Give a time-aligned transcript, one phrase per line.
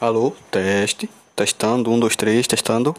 [0.00, 2.94] Alô, teste, testando, um, dois, três, testando.